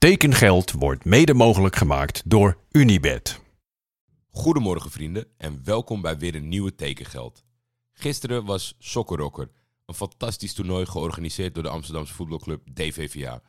Tekengeld 0.00 0.72
wordt 0.72 1.04
mede 1.04 1.34
mogelijk 1.34 1.76
gemaakt 1.76 2.22
door 2.30 2.58
Unibed. 2.70 3.40
Goedemorgen 4.30 4.90
vrienden 4.90 5.26
en 5.36 5.60
welkom 5.64 6.00
bij 6.00 6.18
weer 6.18 6.34
een 6.34 6.48
nieuwe 6.48 6.74
Tekengeld. 6.74 7.44
Gisteren 7.92 8.44
was 8.44 8.74
Sokkerrocker, 8.78 9.50
een 9.86 9.94
fantastisch 9.94 10.52
toernooi 10.52 10.86
georganiseerd 10.86 11.54
door 11.54 11.62
de 11.62 11.68
Amsterdamse 11.68 12.14
voetbalclub 12.14 12.66
DVVA. 12.74 13.42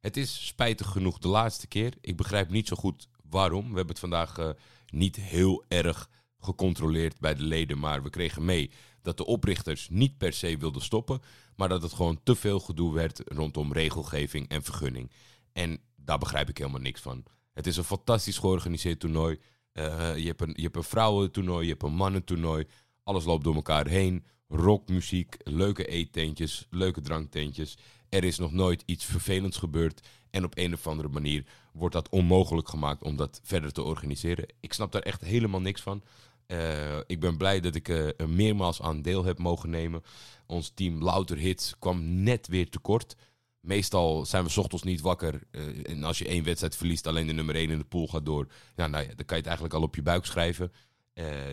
Het 0.00 0.16
is 0.16 0.46
spijtig 0.46 0.86
genoeg 0.86 1.18
de 1.18 1.28
laatste 1.28 1.66
keer. 1.66 1.94
Ik 2.00 2.16
begrijp 2.16 2.50
niet 2.50 2.68
zo 2.68 2.76
goed 2.76 3.08
waarom. 3.30 3.62
We 3.62 3.76
hebben 3.76 3.88
het 3.88 3.98
vandaag 3.98 4.38
uh, 4.38 4.48
niet 4.86 5.16
heel 5.16 5.64
erg 5.68 6.08
gecontroleerd 6.38 7.20
bij 7.20 7.34
de 7.34 7.42
leden, 7.42 7.78
maar 7.78 8.02
we 8.02 8.10
kregen 8.10 8.44
mee 8.44 8.70
dat 9.02 9.16
de 9.16 9.26
oprichters 9.26 9.88
niet 9.90 10.18
per 10.18 10.32
se 10.32 10.56
wilden 10.56 10.82
stoppen, 10.82 11.22
maar 11.56 11.68
dat 11.68 11.82
het 11.82 11.92
gewoon 11.92 12.20
te 12.22 12.34
veel 12.34 12.60
gedoe 12.60 12.94
werd 12.94 13.20
rondom 13.24 13.72
regelgeving 13.72 14.48
en 14.48 14.62
vergunning. 14.62 15.10
En 15.54 15.80
daar 16.04 16.18
begrijp 16.18 16.48
ik 16.48 16.58
helemaal 16.58 16.80
niks 16.80 17.00
van. 17.00 17.24
Het 17.52 17.66
is 17.66 17.76
een 17.76 17.84
fantastisch 17.84 18.38
georganiseerd 18.38 19.00
toernooi. 19.00 19.38
Uh, 19.72 20.16
je, 20.16 20.26
hebt 20.26 20.40
een, 20.40 20.52
je 20.56 20.62
hebt 20.62 20.76
een 20.76 20.84
vrouwentoernooi, 20.84 21.64
je 21.64 21.70
hebt 21.70 21.82
een 21.82 21.94
mannentoernooi. 21.94 22.66
Alles 23.02 23.24
loopt 23.24 23.44
door 23.44 23.54
elkaar 23.54 23.86
heen. 23.86 24.24
Rockmuziek, 24.48 25.36
leuke 25.38 25.86
eettentjes, 25.86 26.66
leuke 26.70 27.00
dranktentjes. 27.00 27.78
Er 28.08 28.24
is 28.24 28.38
nog 28.38 28.52
nooit 28.52 28.82
iets 28.86 29.04
vervelends 29.04 29.56
gebeurd. 29.56 30.08
En 30.30 30.44
op 30.44 30.58
een 30.58 30.72
of 30.72 30.86
andere 30.86 31.08
manier 31.08 31.44
wordt 31.72 31.94
dat 31.94 32.08
onmogelijk 32.08 32.68
gemaakt 32.68 33.02
om 33.02 33.16
dat 33.16 33.40
verder 33.42 33.72
te 33.72 33.82
organiseren. 33.82 34.46
Ik 34.60 34.72
snap 34.72 34.92
daar 34.92 35.02
echt 35.02 35.20
helemaal 35.20 35.60
niks 35.60 35.80
van. 35.80 36.02
Uh, 36.46 36.98
ik 37.06 37.20
ben 37.20 37.36
blij 37.36 37.60
dat 37.60 37.74
ik 37.74 37.88
er 37.88 38.28
meermaals 38.28 38.82
aan 38.82 39.02
deel 39.02 39.24
heb 39.24 39.38
mogen 39.38 39.70
nemen. 39.70 40.02
Ons 40.46 40.72
team 40.74 41.02
Louter 41.02 41.36
Hits 41.36 41.74
kwam 41.78 42.22
net 42.22 42.46
weer 42.46 42.70
tekort. 42.70 43.16
Meestal 43.64 44.26
zijn 44.26 44.44
we 44.44 44.60
ochtends 44.60 44.82
niet 44.82 45.00
wakker. 45.00 45.42
Uh, 45.50 45.90
en 45.90 46.04
als 46.04 46.18
je 46.18 46.28
één 46.28 46.44
wedstrijd 46.44 46.76
verliest, 46.76 47.06
alleen 47.06 47.26
de 47.26 47.32
nummer 47.32 47.54
1 47.54 47.70
in 47.70 47.78
de 47.78 47.84
pool 47.84 48.06
gaat 48.06 48.26
door. 48.26 48.46
Nou 48.76 48.90
ja, 48.90 48.98
dan 48.98 49.00
kan 49.16 49.26
je 49.26 49.34
het 49.34 49.46
eigenlijk 49.46 49.74
al 49.74 49.82
op 49.82 49.94
je 49.94 50.02
buik 50.02 50.24
schrijven. 50.24 50.72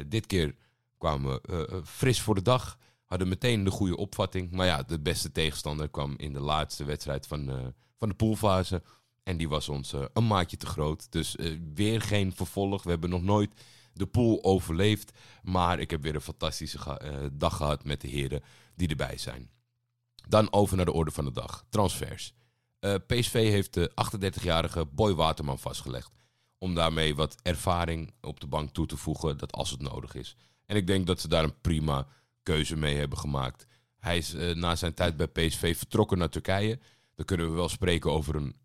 dit 0.08 0.25
keer 0.25 0.55
kwamen 0.97 1.41
we 1.41 1.81
fris 1.85 2.22
voor 2.22 2.35
de 2.35 2.41
dag. 2.41 2.77
Hadden 3.05 3.27
meteen 3.27 3.63
de 3.63 3.69
goede 3.69 3.97
opvatting. 3.97 4.52
Maar 4.52 4.66
ja, 4.66 4.83
de 4.83 5.00
beste 5.00 5.31
tegenstander 5.31 5.89
kwam 5.89 6.13
in 6.17 6.33
de 6.33 6.39
laatste 6.39 6.83
wedstrijd 6.83 7.27
van, 7.27 7.73
van 7.97 8.09
de 8.09 8.16
poolfase. 8.16 8.81
En 9.23 9.38
die 9.38 9.50
was 9.50 9.69
ons 9.69 9.94
een 10.13 10.28
maatje 10.28 10.57
te 10.57 10.66
groot. 10.66 11.11
Dus 11.11 11.35
weer 11.73 12.02
geen 12.02 12.35
vervolg. 12.35 12.83
We 12.83 12.89
hebben 12.89 13.09
nog 13.09 13.23
nooit 13.23 13.52
de 13.94 14.05
pool 14.05 14.44
overleefd. 14.44 15.11
Maar 15.44 15.80
ik 15.80 15.91
heb 15.91 16.02
weer 16.02 16.16
een 16.16 16.22
fantastische 16.22 16.80
dag 17.33 17.55
gehad 17.55 17.83
met 17.83 18.02
de 18.02 18.07
heren 18.07 18.41
die 18.75 18.88
erbij 18.88 19.17
zijn. 19.17 19.50
Dan 20.31 20.53
over 20.53 20.75
naar 20.75 20.85
de 20.85 20.93
orde 20.93 21.11
van 21.11 21.25
de 21.25 21.31
dag. 21.31 21.65
Transfers. 21.69 22.33
Uh, 22.79 22.95
PSV 23.07 23.33
heeft 23.33 23.73
de 23.73 23.91
38-jarige 23.91 24.85
Boy 24.85 25.13
Waterman 25.13 25.59
vastgelegd. 25.59 26.11
Om 26.57 26.75
daarmee 26.75 27.15
wat 27.15 27.35
ervaring 27.41 28.13
op 28.21 28.39
de 28.39 28.47
bank 28.47 28.73
toe 28.73 28.85
te 28.85 28.97
voegen, 28.97 29.38
dat 29.38 29.51
als 29.51 29.71
het 29.71 29.81
nodig 29.81 30.15
is. 30.15 30.35
En 30.65 30.75
ik 30.75 30.88
denk 30.88 31.07
dat 31.07 31.21
ze 31.21 31.27
daar 31.27 31.43
een 31.43 31.61
prima 31.61 32.07
keuze 32.43 32.75
mee 32.75 32.97
hebben 32.97 33.17
gemaakt. 33.17 33.65
Hij 33.99 34.17
is 34.17 34.33
uh, 34.33 34.55
na 34.55 34.75
zijn 34.75 34.93
tijd 34.93 35.17
bij 35.17 35.27
PSV 35.27 35.77
vertrokken 35.77 36.17
naar 36.17 36.29
Turkije. 36.29 36.79
Dan 37.16 37.25
kunnen 37.25 37.49
we 37.49 37.55
wel 37.55 37.69
spreken 37.69 38.11
over 38.11 38.35
een 38.35 38.55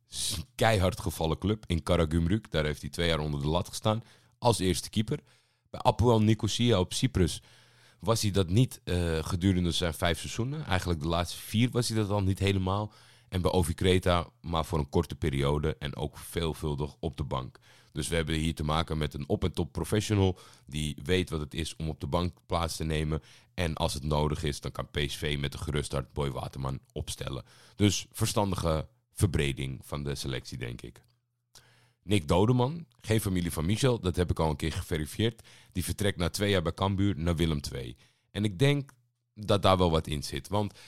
keihard 0.55 1.01
gevallen 1.01 1.39
club 1.39 1.64
in 1.67 1.83
Karagümrük. 1.83 2.51
Daar 2.51 2.64
heeft 2.64 2.80
hij 2.80 2.91
twee 2.91 3.08
jaar 3.08 3.19
onder 3.19 3.41
de 3.41 3.48
lat 3.48 3.69
gestaan 3.69 4.03
als 4.39 4.58
eerste 4.58 4.91
keeper. 4.91 5.20
Bij 5.70 5.80
Apoel 5.83 6.23
Nicosia 6.23 6.78
op 6.78 6.92
Cyprus 6.92 7.42
was 8.07 8.23
hij 8.23 8.31
dat 8.31 8.49
niet 8.49 8.81
uh, 8.85 9.19
gedurende 9.25 9.71
zijn 9.71 9.95
vijf 9.95 10.19
seizoenen. 10.19 10.67
Eigenlijk 10.67 11.01
de 11.01 11.09
laatste 11.09 11.39
vier 11.39 11.71
was 11.71 11.89
hij 11.89 11.99
dat 11.99 12.11
al 12.11 12.23
niet 12.23 12.39
helemaal. 12.39 12.93
En 13.29 13.43
bij 13.43 13.51
Ovi 13.51 13.75
Kreta 13.75 14.29
maar 14.41 14.65
voor 14.65 14.79
een 14.79 14.89
korte 14.89 15.15
periode 15.15 15.77
en 15.79 15.97
ook 15.97 16.19
veelvuldig 16.19 16.95
op 16.98 17.17
de 17.17 17.25
bank. 17.25 17.59
Dus 17.93 18.09
we 18.09 18.15
hebben 18.15 18.35
hier 18.35 18.55
te 18.55 18.65
maken 18.65 18.98
met 18.98 19.15
een 19.15 19.29
op-en-top 19.29 19.73
professional 19.73 20.39
die 20.67 20.98
weet 21.03 21.31
wat 21.31 21.41
het 21.41 21.55
is 21.55 21.77
om 21.77 21.89
op 21.89 22.01
de 22.01 22.07
bank 22.07 22.37
plaats 22.47 22.77
te 22.77 22.85
nemen. 22.85 23.23
En 23.55 23.75
als 23.75 23.95
het 23.95 24.05
nodig 24.05 24.42
is, 24.42 24.61
dan 24.61 24.73
kan 24.73 24.91
PSV 24.91 25.36
met 25.41 25.53
de 25.53 25.59
geruststart 25.59 26.13
Boy 26.13 26.30
Waterman 26.30 26.79
opstellen. 26.92 27.45
Dus 27.77 28.07
verstandige 28.13 28.89
verbreding 29.13 29.80
van 29.85 30.03
de 30.03 30.14
selectie, 30.14 30.59
denk 30.59 30.83
ik. 30.83 31.03
Nick 32.06 32.28
Dodeman, 32.28 32.86
geen 33.00 33.20
familie 33.20 33.52
van 33.52 33.67
Michel, 33.67 34.00
dat 34.00 34.17
heb 34.17 34.30
ik 34.30 34.39
al 34.39 34.50
een 34.50 34.56
keer 34.56 34.72
geverifieerd. 34.72 35.42
Die 35.72 35.84
vertrekt 35.84 36.18
na 36.18 36.28
twee 36.28 36.50
jaar 36.50 36.62
bij 36.62 36.74
Cambuur 36.74 37.18
naar 37.18 37.36
Willem 37.36 37.61
II. 37.72 37.96
En 38.30 38.44
ik 38.44 38.58
denk 38.58 38.90
dat 39.34 39.62
daar 39.62 39.78
wel 39.78 39.90
wat 39.90 40.06
in 40.06 40.22
zit. 40.22 40.48
Want 40.48 40.78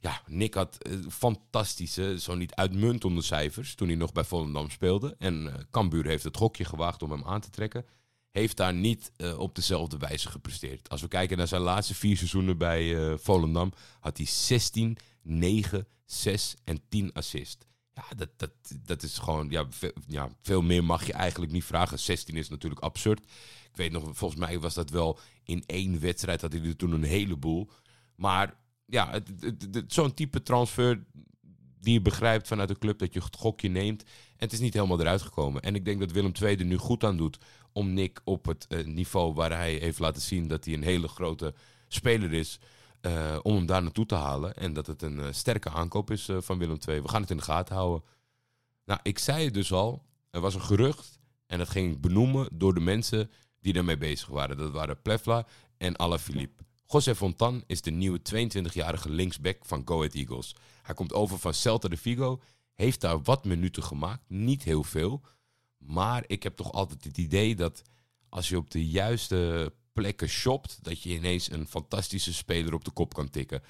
ja, 0.00 0.22
Nick 0.26 0.54
had 0.54 0.88
uh, 0.88 1.06
fantastische, 1.08 2.20
zo 2.20 2.34
niet 2.34 2.54
uitmuntende 2.54 3.22
cijfers 3.22 3.74
toen 3.74 3.88
hij 3.88 3.96
nog 3.96 4.12
bij 4.12 4.24
Volendam 4.24 4.70
speelde. 4.70 5.14
En 5.18 5.44
uh, 5.44 5.54
Cambuur 5.70 6.06
heeft 6.06 6.24
het 6.24 6.36
gokje 6.36 6.64
gewaagd 6.64 7.02
om 7.02 7.10
hem 7.10 7.24
aan 7.24 7.40
te 7.40 7.50
trekken. 7.50 7.86
Heeft 8.30 8.56
daar 8.56 8.74
niet 8.74 9.12
uh, 9.16 9.38
op 9.38 9.54
dezelfde 9.54 9.96
wijze 9.96 10.28
gepresteerd. 10.28 10.88
Als 10.88 11.00
we 11.00 11.08
kijken 11.08 11.36
naar 11.36 11.48
zijn 11.48 11.62
laatste 11.62 11.94
vier 11.94 12.16
seizoenen 12.16 12.58
bij 12.58 13.16
Volendam, 13.18 13.72
had 14.00 14.16
hij 14.16 14.26
16, 14.26 14.96
9, 15.22 15.86
6 16.04 16.54
en 16.64 16.80
10 16.88 17.12
assists. 17.12 17.67
Ja, 17.98 18.16
dat, 18.16 18.28
dat, 18.36 18.50
dat 18.84 19.02
is 19.02 19.18
gewoon, 19.18 19.50
ja 19.50 19.66
veel, 19.70 19.92
ja, 20.06 20.28
veel 20.42 20.62
meer 20.62 20.84
mag 20.84 21.06
je 21.06 21.12
eigenlijk 21.12 21.52
niet 21.52 21.64
vragen. 21.64 21.98
16 21.98 22.36
is 22.36 22.48
natuurlijk 22.48 22.82
absurd. 22.82 23.20
Ik 23.70 23.76
weet 23.76 23.92
nog, 23.92 24.02
volgens 24.12 24.40
mij 24.40 24.58
was 24.58 24.74
dat 24.74 24.90
wel 24.90 25.18
in 25.44 25.62
één 25.66 26.00
wedstrijd, 26.00 26.40
had 26.40 26.52
hij 26.52 26.62
er 26.62 26.76
toen 26.76 26.92
een 26.92 27.02
heleboel. 27.02 27.70
Maar 28.14 28.54
ja, 28.86 29.20
zo'n 29.86 30.14
type 30.14 30.42
transfer 30.42 31.04
die 31.80 31.92
je 31.92 32.00
begrijpt 32.00 32.48
vanuit 32.48 32.68
de 32.68 32.78
club 32.78 32.98
dat 32.98 33.14
je 33.14 33.20
het 33.20 33.36
gokje 33.36 33.68
neemt. 33.68 34.02
En 34.02 34.08
het 34.36 34.52
is 34.52 34.60
niet 34.60 34.74
helemaal 34.74 35.00
eruit 35.00 35.22
gekomen. 35.22 35.62
En 35.62 35.74
ik 35.74 35.84
denk 35.84 36.00
dat 36.00 36.12
Willem 36.12 36.32
II 36.42 36.56
er 36.56 36.64
nu 36.64 36.76
goed 36.76 37.04
aan 37.04 37.16
doet 37.16 37.38
om 37.72 37.92
Nick 37.92 38.20
op 38.24 38.46
het 38.46 38.66
uh, 38.68 38.86
niveau 38.86 39.34
waar 39.34 39.50
hij 39.50 39.72
heeft 39.72 39.98
laten 39.98 40.22
zien 40.22 40.48
dat 40.48 40.64
hij 40.64 40.74
een 40.74 40.82
hele 40.82 41.08
grote 41.08 41.54
speler 41.88 42.32
is. 42.32 42.58
Uh, 43.02 43.38
om 43.42 43.54
hem 43.54 43.66
daar 43.66 43.82
naartoe 43.82 44.06
te 44.06 44.14
halen. 44.14 44.56
En 44.56 44.72
dat 44.72 44.86
het 44.86 45.02
een 45.02 45.18
uh, 45.18 45.26
sterke 45.30 45.70
aankoop 45.70 46.10
is 46.10 46.28
uh, 46.28 46.36
van 46.40 46.58
Willem 46.58 46.78
II. 46.88 47.00
We 47.00 47.08
gaan 47.08 47.20
het 47.20 47.30
in 47.30 47.36
de 47.36 47.42
gaten 47.42 47.74
houden. 47.74 48.02
Nou, 48.84 49.00
ik 49.02 49.18
zei 49.18 49.44
het 49.44 49.54
dus 49.54 49.72
al. 49.72 50.04
Er 50.30 50.40
was 50.40 50.54
een 50.54 50.62
gerucht. 50.62 51.18
En 51.46 51.58
dat 51.58 51.68
ging 51.68 51.92
ik 51.92 52.00
benoemen 52.00 52.48
door 52.52 52.74
de 52.74 52.80
mensen 52.80 53.30
die 53.60 53.72
daarmee 53.72 53.96
bezig 53.98 54.28
waren. 54.28 54.56
Dat 54.56 54.72
waren 54.72 55.02
Plefla 55.02 55.46
en 55.76 55.96
Alaphilippe. 55.96 56.64
José 56.86 57.14
Fontan 57.14 57.62
is 57.66 57.82
de 57.82 57.90
nieuwe 57.90 58.20
22-jarige 58.34 59.10
linksback 59.10 59.64
van 59.64 59.82
Go 59.84 59.96
Ahead 59.96 60.14
Eagles. 60.14 60.54
Hij 60.82 60.94
komt 60.94 61.12
over 61.12 61.38
van 61.38 61.54
Celta 61.54 61.88
de 61.88 61.96
Vigo. 61.96 62.40
Heeft 62.74 63.00
daar 63.00 63.22
wat 63.22 63.44
minuten 63.44 63.82
gemaakt. 63.82 64.22
Niet 64.28 64.62
heel 64.62 64.84
veel. 64.84 65.22
Maar 65.78 66.24
ik 66.26 66.42
heb 66.42 66.56
toch 66.56 66.72
altijd 66.72 67.04
het 67.04 67.18
idee 67.18 67.56
dat 67.56 67.82
als 68.28 68.48
je 68.48 68.56
op 68.56 68.70
de 68.70 68.88
juiste 68.88 69.72
plekken 69.98 70.28
shopt, 70.28 70.78
dat 70.82 71.02
je 71.02 71.10
ineens 71.10 71.50
een 71.50 71.66
fantastische 71.66 72.34
speler 72.34 72.74
op 72.74 72.84
de 72.84 72.90
kop 72.90 73.14
kan 73.14 73.30
tikken. 73.30 73.62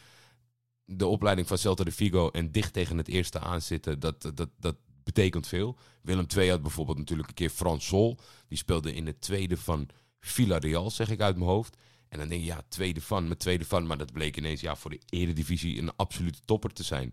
De 0.84 1.06
opleiding 1.06 1.48
van 1.48 1.58
Celta 1.58 1.84
de 1.84 1.90
Vigo 1.90 2.30
en 2.30 2.52
dicht 2.52 2.72
tegen 2.72 2.96
het 2.96 3.08
eerste 3.08 3.38
aanzitten, 3.38 4.00
dat, 4.00 4.22
dat, 4.34 4.48
dat 4.56 4.76
betekent 5.04 5.46
veel. 5.46 5.78
Willem 6.02 6.26
II 6.36 6.50
had 6.50 6.62
bijvoorbeeld 6.62 6.98
natuurlijk 6.98 7.28
een 7.28 7.34
keer 7.34 7.50
Frans 7.50 7.86
Sol. 7.86 8.18
Die 8.48 8.58
speelde 8.58 8.94
in 8.94 9.06
het 9.06 9.20
tweede 9.20 9.56
van 9.56 9.88
Villarreal, 10.20 10.90
zeg 10.90 11.10
ik 11.10 11.20
uit 11.20 11.36
mijn 11.36 11.50
hoofd. 11.50 11.76
En 12.08 12.18
dan 12.18 12.28
denk 12.28 12.40
je, 12.40 12.46
ja, 12.46 12.62
tweede 12.68 13.00
van, 13.00 13.28
met 13.28 13.38
tweede 13.38 13.64
van. 13.64 13.86
Maar 13.86 13.98
dat 13.98 14.12
bleek 14.12 14.36
ineens 14.36 14.60
ja, 14.60 14.76
voor 14.76 14.90
de 14.90 15.00
eredivisie 15.08 15.78
een 15.78 15.96
absolute 15.96 16.40
topper 16.44 16.72
te 16.72 16.82
zijn. 16.82 17.12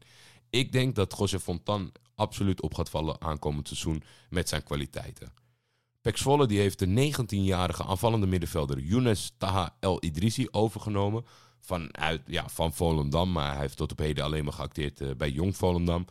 Ik 0.50 0.72
denk 0.72 0.96
dat 0.96 1.16
José 1.18 1.40
Fontan 1.40 1.92
absoluut 2.16 2.62
op 2.62 2.74
gaat 2.74 2.90
vallen 2.90 3.22
aankomend 3.22 3.68
seizoen 3.68 4.04
met 4.30 4.50
zijn 4.50 4.64
kwaliteiten. 4.64 5.45
Pek 6.06 6.18
Zwolle 6.18 6.48
die 6.48 6.60
heeft 6.60 6.80
de 6.80 7.14
19-jarige 7.14 7.84
aanvallende 7.84 8.28
middenvelder 8.28 8.80
Younes 8.80 9.34
Taha 9.38 9.76
El 9.80 10.04
Idrissi 10.04 10.48
overgenomen. 10.52 11.26
Vanuit, 11.60 12.22
ja, 12.26 12.50
van 12.50 12.74
Volendam, 12.74 13.32
maar 13.32 13.52
hij 13.52 13.62
heeft 13.62 13.78
tot 13.78 13.92
op 13.92 13.98
heden 13.98 14.24
alleen 14.24 14.44
maar 14.44 14.54
geacteerd 14.54 15.02
uh, 15.02 15.12
bij 15.18 15.30
Jong 15.30 15.58
Volendam. 15.58 16.06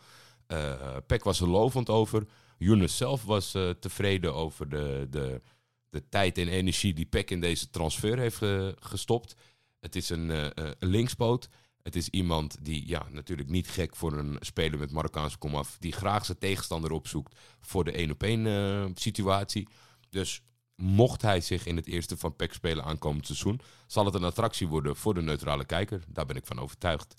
Uh, 0.47 0.73
Pek 1.07 1.23
was 1.23 1.41
er 1.41 1.47
lovend 1.47 1.89
over. 1.89 2.25
Younes 2.57 2.97
zelf 2.97 3.23
was 3.23 3.55
uh, 3.55 3.69
tevreden 3.69 4.33
over 4.33 4.69
de, 4.69 5.07
de, 5.09 5.41
de 5.89 6.09
tijd 6.09 6.37
en 6.37 6.47
energie 6.47 6.93
die 6.93 7.05
Pek 7.05 7.31
in 7.31 7.41
deze 7.41 7.69
transfer 7.69 8.19
heeft 8.19 8.41
gestopt. 8.79 9.35
Het 9.79 9.95
is 9.95 10.09
een, 10.09 10.29
een 10.29 10.75
linkspoot. 10.79 11.49
Het 11.81 11.95
is 11.95 12.09
iemand 12.09 12.57
die 12.61 12.87
ja, 12.87 13.05
natuurlijk 13.11 13.49
niet 13.49 13.67
gek 13.67 13.95
voor 13.95 14.13
een 14.13 14.37
speler 14.39 14.79
met 14.79 14.91
Marokkaanse 14.91 15.37
komaf. 15.37 15.77
Die 15.79 15.91
graag 15.91 16.25
zijn 16.25 16.37
tegenstander 16.37 16.91
opzoekt 16.91 17.35
voor 17.59 17.83
de 17.83 17.91
1 17.91 18.11
op 18.11 18.23
1 18.23 18.91
situatie. 18.95 19.67
Dus 20.15 20.41
mocht 20.75 21.21
hij 21.21 21.41
zich 21.41 21.65
in 21.65 21.75
het 21.75 21.87
eerste 21.87 22.17
van 22.17 22.35
PEC 22.35 22.53
spelen 22.53 22.83
aankomend 22.83 23.25
seizoen, 23.25 23.61
zal 23.87 24.05
het 24.05 24.13
een 24.13 24.23
attractie 24.23 24.67
worden 24.67 24.95
voor 24.95 25.13
de 25.13 25.21
neutrale 25.21 25.65
kijker. 25.65 26.03
Daar 26.07 26.25
ben 26.25 26.35
ik 26.35 26.45
van 26.45 26.59
overtuigd. 26.59 27.13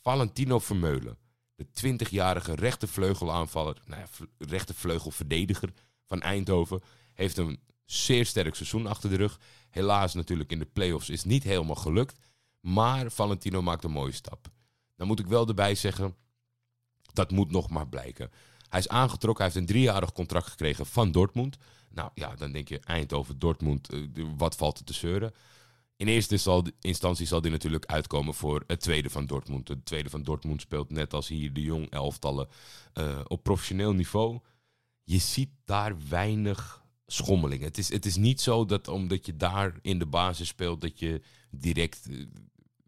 Valentino 0.00 0.58
Vermeulen, 0.58 1.18
de 1.54 1.66
20-jarige 1.66 2.54
rechtervleugelaanvaller, 2.54 3.82
nou 3.84 4.00
ja, 4.00 4.26
rechtervleugelverdediger 4.38 5.72
van 6.04 6.20
Eindhoven, 6.20 6.82
heeft 7.12 7.36
een 7.36 7.60
zeer 7.84 8.26
sterk 8.26 8.54
seizoen 8.54 8.86
achter 8.86 9.10
de 9.10 9.16
rug. 9.16 9.40
Helaas 9.70 10.14
natuurlijk 10.14 10.50
in 10.50 10.58
de 10.58 10.66
play-offs 10.72 11.10
is 11.10 11.24
niet 11.24 11.42
helemaal 11.42 11.74
gelukt, 11.74 12.18
maar 12.60 13.10
Valentino 13.10 13.62
maakt 13.62 13.84
een 13.84 13.90
mooie 13.90 14.12
stap. 14.12 14.48
Dan 14.96 15.06
moet 15.06 15.18
ik 15.18 15.26
wel 15.26 15.48
erbij 15.48 15.74
zeggen, 15.74 16.16
dat 17.12 17.30
moet 17.30 17.50
nog 17.50 17.70
maar 17.70 17.88
blijken. 17.88 18.30
Hij 18.68 18.78
is 18.78 18.88
aangetrokken, 18.88 19.44
hij 19.44 19.52
heeft 19.52 19.66
een 19.66 19.74
driejarig 19.74 20.12
contract 20.12 20.46
gekregen 20.46 20.86
van 20.86 21.12
Dortmund. 21.12 21.56
Nou 21.90 22.10
ja, 22.14 22.34
dan 22.34 22.52
denk 22.52 22.68
je 22.68 22.80
Eindhoven, 22.80 23.38
Dortmund, 23.38 23.88
eh, 23.88 24.00
wat 24.36 24.56
valt 24.56 24.78
er 24.78 24.84
te 24.84 24.94
zeuren? 24.94 25.32
In 25.96 26.08
eerste 26.08 26.72
instantie 26.80 27.26
zal 27.26 27.40
die 27.40 27.50
natuurlijk 27.50 27.86
uitkomen 27.86 28.34
voor 28.34 28.64
het 28.66 28.80
tweede 28.80 29.10
van 29.10 29.26
Dortmund. 29.26 29.68
Het 29.68 29.84
tweede 29.84 30.10
van 30.10 30.22
Dortmund 30.22 30.60
speelt 30.60 30.90
net 30.90 31.14
als 31.14 31.28
hier 31.28 31.52
de 31.52 31.62
jong 31.62 31.90
elftallen 31.90 32.48
uh, 32.94 33.20
op 33.26 33.42
professioneel 33.42 33.92
niveau. 33.92 34.38
Je 35.04 35.18
ziet 35.18 35.50
daar 35.64 35.96
weinig 36.08 36.84
schommeling. 37.06 37.62
Het 37.62 37.78
is, 37.78 37.92
het 37.92 38.06
is 38.06 38.16
niet 38.16 38.40
zo 38.40 38.64
dat 38.64 38.88
omdat 38.88 39.26
je 39.26 39.36
daar 39.36 39.78
in 39.82 39.98
de 39.98 40.06
basis 40.06 40.48
speelt, 40.48 40.80
dat 40.80 40.98
je 40.98 41.22
direct, 41.50 42.06
eh, 42.10 42.26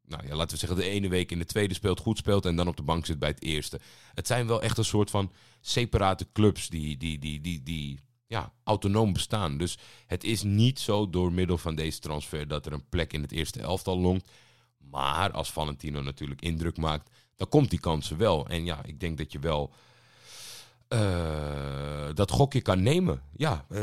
nou 0.09 0.27
ja, 0.27 0.35
laten 0.35 0.51
we 0.51 0.67
zeggen, 0.67 0.79
de 0.79 0.89
ene 0.89 1.09
week 1.09 1.31
in 1.31 1.39
de 1.39 1.45
tweede 1.45 1.75
speelt, 1.75 2.01
goed 2.01 2.19
speelt 2.19 2.47
en 2.47 2.57
dan 2.57 2.69
op 2.69 2.77
de 2.77 2.83
bank 2.83 3.07
zit 3.07 3.19
bij 3.19 3.29
het 3.29 3.43
eerste. 3.43 3.81
Het 4.15 4.27
zijn 4.27 4.47
wel 4.47 4.63
echt 4.63 4.79
een 4.79 4.85
soort 4.85 5.11
van 5.11 5.33
separate 5.61 6.27
clubs 6.33 6.69
die, 6.69 6.97
die, 6.97 7.19
die, 7.19 7.41
die, 7.41 7.63
die 7.63 7.99
ja, 8.27 8.53
autonoom 8.65 9.13
bestaan. 9.13 9.59
Dus 9.59 9.79
het 10.07 10.25
is 10.25 10.43
niet 10.43 10.79
zo 10.79 11.11
door 11.11 11.33
middel 11.33 11.59
van 11.59 11.75
deze 11.75 11.99
transfer 11.99 12.49
dat 12.49 12.67
er 12.67 12.73
een 12.73 12.89
plek 12.89 13.13
in 13.13 13.23
het 13.23 13.33
eerste 13.33 13.61
elftal 13.61 13.99
longt. 13.99 14.31
Maar 14.79 15.31
als 15.31 15.51
Valentino 15.51 16.03
natuurlijk 16.03 16.43
indruk 16.43 16.77
maakt, 16.77 17.11
dan 17.37 17.49
komt 17.49 17.71
die 17.71 17.81
kansen 17.81 18.17
wel. 18.17 18.47
En 18.47 18.65
ja, 18.65 18.85
ik 18.85 19.01
denk 19.01 19.19
dat 19.19 19.33
je 19.33 19.39
wel 19.39 19.73
uh, 20.89 22.09
dat 22.15 22.31
gokje 22.31 22.61
kan 22.61 22.83
nemen. 22.83 23.23
Ja, 23.37 23.67
uh, 23.71 23.81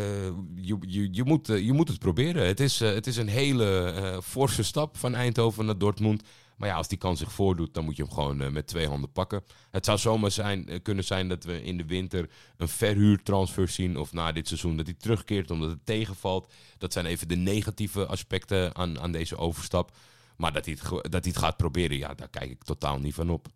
je, 0.55 0.77
je, 0.79 1.07
je, 1.11 1.23
moet, 1.23 1.49
uh, 1.49 1.65
je 1.65 1.73
moet 1.73 1.87
het 1.87 1.99
proberen. 1.99 2.47
Het 2.47 2.59
is, 2.59 2.79
het 2.79 3.07
is 3.07 3.17
een 3.17 3.27
hele 3.27 4.21
forse 4.23 4.63
stap 4.63 4.97
van 4.97 5.15
Eindhoven 5.15 5.65
naar 5.65 5.77
Dortmund. 5.77 6.23
Maar 6.57 6.69
ja, 6.69 6.75
als 6.75 6.87
die 6.87 6.97
kans 6.97 7.19
zich 7.19 7.31
voordoet, 7.31 7.73
dan 7.73 7.83
moet 7.83 7.95
je 7.95 8.03
hem 8.03 8.11
gewoon 8.11 8.53
met 8.53 8.67
twee 8.67 8.87
handen 8.87 9.11
pakken. 9.11 9.43
Het 9.71 9.85
zou 9.85 9.97
zomaar 9.97 10.31
zijn, 10.31 10.81
kunnen 10.81 11.03
zijn 11.03 11.27
dat 11.27 11.43
we 11.43 11.63
in 11.63 11.77
de 11.77 11.85
winter 11.85 12.29
een 12.57 12.67
verhuurtransfer 12.67 13.67
zien. 13.67 13.97
Of 13.97 14.13
na 14.13 14.31
dit 14.31 14.47
seizoen 14.47 14.77
dat 14.77 14.85
hij 14.85 14.95
terugkeert 14.95 15.51
omdat 15.51 15.69
het 15.69 15.85
tegenvalt. 15.85 16.53
Dat 16.77 16.93
zijn 16.93 17.05
even 17.05 17.27
de 17.27 17.35
negatieve 17.35 18.05
aspecten 18.05 18.75
aan, 18.75 18.99
aan 18.99 19.11
deze 19.11 19.37
overstap. 19.37 19.91
Maar 20.37 20.53
dat 20.53 20.65
hij, 20.65 20.77
het, 20.79 21.11
dat 21.11 21.23
hij 21.23 21.33
het 21.33 21.37
gaat 21.37 21.57
proberen, 21.57 21.97
ja, 21.97 22.13
daar 22.13 22.29
kijk 22.29 22.49
ik 22.49 22.63
totaal 22.63 22.99
niet 22.99 23.13
van 23.13 23.29
op. 23.29 23.47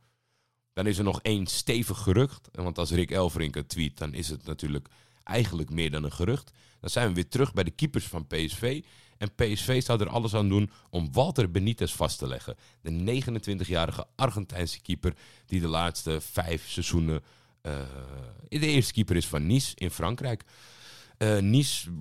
Dan 0.79 0.87
is 0.87 0.97
er 0.97 1.03
nog 1.03 1.21
één 1.21 1.47
stevig 1.47 1.97
gerucht. 1.97 2.49
Want 2.51 2.77
als 2.77 2.91
Rick 2.91 3.11
Elverink 3.11 3.57
tweet, 3.67 3.97
dan 3.97 4.13
is 4.13 4.29
het 4.29 4.45
natuurlijk 4.45 4.87
eigenlijk 5.23 5.69
meer 5.69 5.91
dan 5.91 6.03
een 6.03 6.11
gerucht. 6.11 6.51
Dan 6.79 6.89
zijn 6.89 7.07
we 7.07 7.13
weer 7.13 7.27
terug 7.27 7.53
bij 7.53 7.63
de 7.63 7.71
keepers 7.71 8.05
van 8.05 8.27
PSV. 8.27 8.83
En 9.17 9.35
PSV 9.35 9.83
zou 9.83 9.99
er 9.99 10.09
alles 10.09 10.35
aan 10.35 10.49
doen 10.49 10.71
om 10.89 11.11
Walter 11.11 11.51
Benitez 11.51 11.93
vast 11.93 12.17
te 12.17 12.27
leggen. 12.27 12.55
De 12.81 13.23
29-jarige 13.23 14.07
Argentijnse 14.15 14.81
keeper 14.81 15.13
die 15.45 15.59
de 15.59 15.67
laatste 15.67 16.21
vijf 16.21 16.69
seizoenen 16.69 17.21
uh, 17.61 17.79
de 18.49 18.67
eerste 18.67 18.93
keeper 18.93 19.15
is 19.15 19.27
van 19.27 19.47
Nice 19.47 19.71
in 19.75 19.91
Frankrijk. 19.91 20.43
Uh, 21.23 21.37
nice 21.37 21.91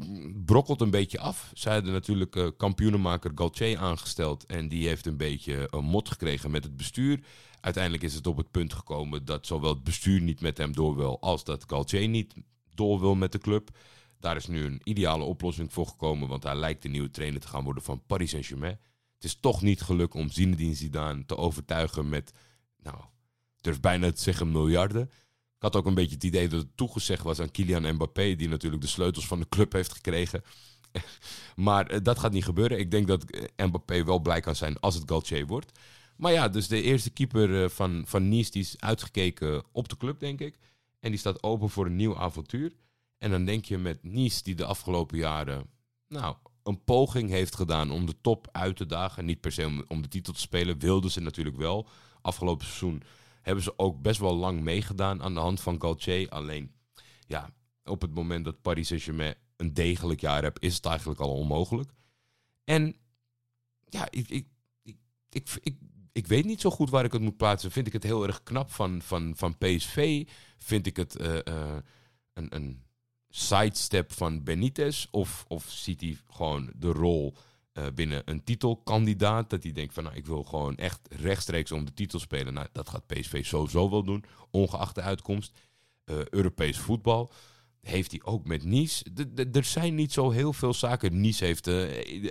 brokkelt 0.45 0.81
een 0.81 0.91
beetje 0.91 1.19
af. 1.19 1.51
Zij 1.55 1.73
hadden 1.73 1.93
natuurlijk 1.93 2.37
uh, 2.37 2.49
kampioenenmaker 2.57 3.31
Galtier 3.35 3.79
aangesteld. 3.79 4.47
En 4.47 4.69
die 4.69 4.89
heeft 4.89 5.07
een 5.07 5.17
beetje 5.17 5.69
een 5.71 5.85
mot 5.85 6.09
gekregen 6.09 6.51
met 6.51 6.65
het 6.65 6.77
bestuur. 6.77 7.21
Uiteindelijk 7.61 8.05
is 8.05 8.15
het 8.15 8.27
op 8.27 8.37
het 8.37 8.51
punt 8.51 8.73
gekomen 8.73 9.25
dat 9.25 9.47
zowel 9.47 9.75
het 9.75 9.85
bestuur 9.85 10.21
niet 10.21 10.41
met 10.41 10.59
hem 10.59 10.73
door 10.73 10.97
wil, 10.97 11.21
als 11.21 11.45
dat 11.45 11.65
Galtier 11.67 12.09
niet 12.09 12.35
door 12.75 13.01
wil 13.01 13.15
met 13.15 13.33
de 13.33 13.39
club. 13.39 13.71
Daar 14.21 14.37
is 14.37 14.47
nu 14.47 14.65
een 14.65 14.81
ideale 14.85 15.25
oplossing 15.25 15.73
voor 15.73 15.87
gekomen, 15.87 16.29
want 16.29 16.43
hij 16.43 16.57
lijkt 16.57 16.83
de 16.83 16.89
nieuwe 16.89 17.11
trainer 17.11 17.41
te 17.41 17.49
gaan 17.49 17.65
worden 17.65 17.83
van 17.83 18.03
Paris 18.07 18.31
Saint-Germain. 18.31 18.79
Het 19.15 19.25
is 19.25 19.41
toch 19.41 19.63
niet 19.63 19.81
gelukt 19.81 20.15
om 20.15 20.31
Zinedine 20.31 20.75
Zidane 20.75 21.25
te 21.27 21.37
overtuigen 21.37 22.09
met, 22.09 22.33
nou, 22.83 22.97
durf 23.61 23.81
bijna 23.81 24.13
te 24.13 24.23
zeggen 24.23 24.53
miljarden. 24.53 25.11
Ik 25.59 25.65
had 25.65 25.77
ook 25.77 25.87
een 25.87 25.95
beetje 25.95 26.15
het 26.15 26.25
idee 26.25 26.49
dat 26.49 26.61
het 26.61 26.77
toegezegd 26.77 27.23
was 27.23 27.41
aan 27.41 27.51
Kylian 27.51 27.95
Mbappé, 27.95 28.35
die 28.35 28.49
natuurlijk 28.49 28.83
de 28.83 28.89
sleutels 28.89 29.27
van 29.27 29.39
de 29.39 29.49
club 29.49 29.73
heeft 29.73 29.93
gekregen. 29.93 30.43
maar 31.57 31.87
eh, 31.87 31.99
dat 32.03 32.19
gaat 32.19 32.33
niet 32.33 32.45
gebeuren. 32.45 32.79
Ik 32.79 32.91
denk 32.91 33.07
dat 33.07 33.25
eh, 33.25 33.67
Mbappé 33.67 34.05
wel 34.05 34.19
blij 34.19 34.41
kan 34.41 34.57
zijn 34.57 34.81
als 34.81 34.95
het 34.95 35.11
Galtier 35.11 35.47
wordt. 35.47 35.79
Maar 36.17 36.33
ja, 36.33 36.49
dus 36.49 36.69
de 36.69 36.83
eerste 36.83 37.11
keeper 37.11 37.63
eh, 37.63 37.69
van, 37.69 38.03
van 38.07 38.29
Nice 38.29 38.51
die 38.51 38.63
is 38.63 38.75
uitgekeken 38.79 39.65
op 39.73 39.89
de 39.89 39.97
club, 39.97 40.21
denk 40.21 40.41
ik. 40.41 40.59
En 41.01 41.11
die 41.11 41.19
staat 41.19 41.43
open 41.43 41.71
voor 41.71 41.87
een 41.87 41.97
nieuw 41.97 42.17
avontuur. 42.17 42.73
En 43.19 43.31
dan 43.31 43.45
denk 43.45 43.65
je 43.65 43.79
met 43.79 44.03
Nice, 44.03 44.43
die 44.43 44.55
de 44.55 44.65
afgelopen 44.65 45.19
jaren 45.19 45.67
nou, 46.09 46.37
een 46.63 46.85
poging 46.85 47.31
heeft 47.31 47.57
gedaan 47.57 47.91
om 47.91 48.07
de 48.07 48.21
top 48.21 48.49
uit 48.53 48.77
te 48.77 48.87
dagen. 48.87 49.25
Niet 49.25 49.41
per 49.41 49.53
se 49.53 49.67
om, 49.67 49.85
om 49.89 50.03
de 50.03 50.09
titel 50.09 50.33
te 50.33 50.41
spelen, 50.41 50.79
wilden 50.79 51.11
ze 51.11 51.21
natuurlijk 51.21 51.57
wel. 51.57 51.89
Afgelopen 52.21 52.67
seizoen 52.67 53.03
hebben 53.43 53.65
ze 53.65 53.79
ook 53.79 54.03
best 54.03 54.21
wel 54.21 54.37
lang 54.37 54.61
meegedaan 54.61 55.23
aan 55.23 55.35
de 55.35 55.41
hand 55.41 55.61
van 55.61 55.81
Galtier. 55.81 56.29
Alleen, 56.29 56.75
ja, 57.27 57.51
op 57.85 58.01
het 58.01 58.15
moment 58.15 58.45
dat 58.45 58.63
Paris 58.63 58.87
Saint-Germain 58.87 59.35
een 59.57 59.75
degelijk 59.75 60.21
jaar 60.21 60.43
hebt, 60.43 60.63
is 60.63 60.75
het 60.75 60.85
eigenlijk 60.85 61.21
al 61.21 61.35
onmogelijk. 61.35 61.91
En 62.65 62.97
ja, 63.85 64.07
ik, 64.11 64.29
ik, 64.29 64.47
ik, 65.29 65.59
ik, 65.61 65.77
ik 66.13 66.27
weet 66.27 66.45
niet 66.45 66.61
zo 66.61 66.71
goed 66.71 66.91
waar 66.91 67.05
ik 67.05 67.13
het 67.13 67.23
moet 67.23 67.37
plaatsen. 67.37 67.71
Vind 67.71 67.87
ik 67.87 67.93
het 67.93 68.03
heel 68.03 68.27
erg 68.27 68.43
knap 68.43 68.71
van, 68.71 69.03
van, 69.03 69.33
van 69.37 69.59
PSV? 69.59 70.29
Vind 70.59 70.87
ik 70.87 70.97
het 70.97 71.21
uh, 71.21 71.39
een, 72.33 72.55
een 72.55 72.83
sidestep 73.29 74.13
van 74.13 74.45
Benitez? 74.45 75.07
Of, 75.11 75.45
of 75.49 75.71
ziet 75.71 76.01
hij 76.01 76.19
gewoon 76.29 76.73
de 76.77 76.93
rol 76.93 77.37
uh, 77.79 77.85
binnen 77.95 78.23
een 78.25 78.45
titelkandidaat? 78.45 79.51
Dat 79.51 79.63
hij 79.63 79.73
denkt 79.73 79.95
van 79.95 80.05
nou, 80.05 80.17
ik 80.17 80.27
wil 80.27 80.43
gewoon 80.43 80.77
echt 80.77 81.01
rechtstreeks 81.21 81.73
om 81.73 81.85
de 81.85 81.95
titel 81.95 82.19
spelen. 82.19 82.55
Nou, 82.55 82.67
dat 82.73 82.89
gaat 82.89 83.07
PSV 83.07 83.45
sowieso 83.45 83.91
wel 83.91 84.05
doen, 84.05 84.25
ongeacht 84.51 84.95
de 84.95 85.03
uitkomst. 85.03 85.59
Europees 86.31 86.79
voetbal 86.79 87.33
heeft 87.81 88.11
hij 88.11 88.21
ook 88.23 88.47
met 88.47 88.65
Nice. 88.65 89.05
er 89.53 89.65
zijn 89.65 89.95
niet 89.95 90.13
zo 90.13 90.31
heel 90.31 90.53
veel 90.53 90.75
zaken. 90.75 91.21
Nice 91.21 91.45
heeft 91.45 91.67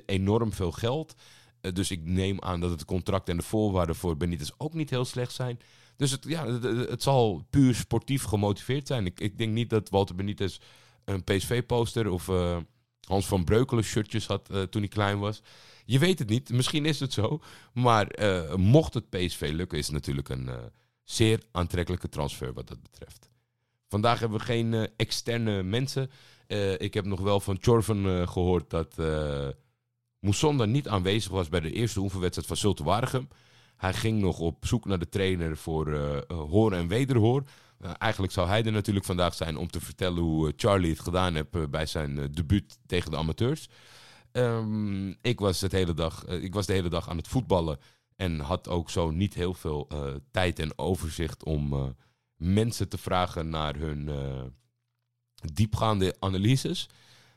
enorm 0.05 0.53
veel 0.53 0.71
geld. 0.71 1.15
Eh, 1.61 1.73
dus 1.73 1.91
ik 1.91 2.03
neem 2.03 2.41
aan 2.41 2.59
dat 2.59 2.69
het 2.69 2.85
contract 2.85 3.29
en 3.29 3.37
de 3.37 3.43
voorwaarden 3.43 3.95
voor 3.95 4.17
Benitez 4.17 4.51
ook 4.57 4.73
niet 4.73 4.89
heel 4.89 5.05
slecht 5.05 5.33
zijn. 5.33 5.59
Dus 5.95 6.11
het, 6.11 6.23
ja, 6.27 6.45
het, 6.61 7.03
zal 7.03 7.45
puur 7.49 7.75
sportief 7.75 8.23
gemotiveerd 8.23 8.87
zijn. 8.87 9.05
Ik, 9.05 9.19
ik 9.19 9.37
denk 9.37 9.53
niet 9.53 9.69
dat 9.69 9.89
Walter 9.89 10.15
Benitez 10.15 10.57
een 11.05 11.23
PSV-poster 11.23 12.09
of 12.09 12.27
Hans 13.07 13.25
van 13.25 13.43
Breukelen 13.43 13.83
shirtjes 13.83 14.27
had 14.27 14.49
uh, 14.51 14.61
toen 14.61 14.81
hij 14.81 14.89
klein 14.89 15.19
was. 15.19 15.41
Je 15.85 15.99
weet 15.99 16.19
het 16.19 16.29
niet, 16.29 16.49
misschien 16.49 16.85
is 16.85 16.99
het 16.99 17.13
zo. 17.13 17.41
Maar 17.73 18.07
mocht 18.55 18.93
het 18.93 19.09
PSV 19.09 19.49
lukken, 19.53 19.77
is 19.77 19.85
het 19.85 19.93
natuurlijk 19.93 20.29
een 20.29 20.49
zeer 21.03 21.43
aantrekkelijke 21.51 22.09
transfer 22.09 22.53
wat 22.53 22.67
dat 22.67 22.81
betreft. 22.81 23.29
Vandaag 23.87 24.19
hebben 24.19 24.37
we 24.37 24.43
geen 24.43 24.89
externe 24.95 25.63
mensen. 25.63 26.11
ik 26.77 26.93
heb 26.93 27.05
nog 27.05 27.19
wel 27.19 27.39
van 27.39 27.57
Chorven 27.61 28.27
gehoord 28.27 28.69
dat 28.69 28.95
Mousonda 30.19 30.65
niet 30.65 30.87
aanwezig 30.87 31.31
was 31.31 31.49
bij 31.49 31.59
de 31.59 31.71
eerste 31.71 31.99
oefenwedstrijd 31.99 32.47
van 32.47 32.57
Zulte 32.57 32.83
Waregem. 32.83 33.27
Hij 33.77 33.93
ging 33.93 34.21
nog 34.21 34.39
op 34.39 34.65
zoek 34.65 34.85
naar 34.85 34.99
de 34.99 35.09
trainer 35.09 35.57
voor 35.57 35.87
uh, 35.87 36.17
hoor 36.27 36.73
en 36.73 36.87
wederhoor. 36.87 37.43
Uh, 37.81 37.91
eigenlijk 37.97 38.33
zou 38.33 38.47
hij 38.47 38.63
er 38.63 38.71
natuurlijk 38.71 39.05
vandaag 39.05 39.33
zijn 39.33 39.57
om 39.57 39.67
te 39.67 39.81
vertellen 39.81 40.23
hoe 40.23 40.53
Charlie 40.55 40.91
het 40.91 40.99
gedaan 40.99 41.35
heeft 41.35 41.69
bij 41.69 41.85
zijn 41.85 42.31
debuut 42.31 42.77
tegen 42.85 43.11
de 43.11 43.17
amateurs. 43.17 43.69
Um, 44.31 45.17
ik, 45.21 45.39
was 45.39 45.61
hele 45.61 45.93
dag, 45.93 46.25
ik 46.25 46.53
was 46.53 46.65
de 46.65 46.73
hele 46.73 46.89
dag 46.89 47.09
aan 47.09 47.17
het 47.17 47.27
voetballen 47.27 47.79
en 48.15 48.39
had 48.39 48.67
ook 48.67 48.89
zo 48.89 49.11
niet 49.11 49.33
heel 49.33 49.53
veel 49.53 49.87
tijd 50.31 50.59
en 50.59 50.77
overzicht 50.77 51.43
om 51.43 51.95
mensen 52.35 52.89
te 52.89 52.97
vragen 52.97 53.49
naar 53.49 53.75
hun 53.75 54.09
diepgaande 55.53 56.15
analyses. 56.19 56.89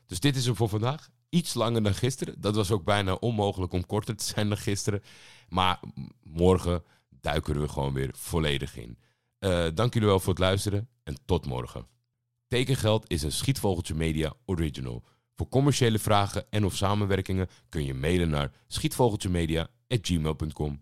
Dus 0.06 0.20
dit 0.20 0.36
is 0.36 0.46
hem 0.46 0.56
voor 0.56 0.68
vandaag 0.68 1.08
iets 1.28 1.54
langer 1.54 1.82
dan 1.82 1.94
gisteren. 1.94 2.40
Dat 2.40 2.54
was 2.54 2.70
ook 2.70 2.84
bijna 2.84 3.14
onmogelijk 3.14 3.72
om 3.72 3.86
korter 3.86 4.16
te 4.16 4.24
zijn 4.24 4.48
dan 4.48 4.58
gisteren. 4.58 5.02
Maar 5.48 5.80
morgen 6.22 6.84
duiken 7.20 7.60
we 7.60 7.68
gewoon 7.68 7.92
weer 7.92 8.10
volledig 8.12 8.76
in. 8.76 8.98
Uh, 9.40 9.66
dank 9.74 9.94
jullie 9.94 10.08
wel 10.08 10.20
voor 10.20 10.32
het 10.32 10.38
luisteren 10.38 10.88
en 11.02 11.16
tot 11.24 11.46
morgen. 11.46 11.86
Tekengeld 12.48 13.10
is 13.10 13.22
een 13.22 13.32
Schietvogeltje 13.32 13.94
Media 13.94 14.32
original. 14.44 15.04
Voor 15.36 15.48
commerciële 15.48 15.98
vragen 15.98 16.46
en 16.50 16.64
of 16.64 16.76
samenwerkingen 16.76 17.48
kun 17.68 17.84
je 17.84 17.94
mailen 17.94 18.30
naar 18.30 18.52
schietvogeltjemedia.gmail.com. 18.66 20.80